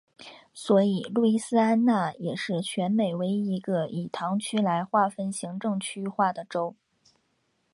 [0.55, 6.75] 所以路易斯安那也是全美唯一一个以堂区来划分行政区划的州。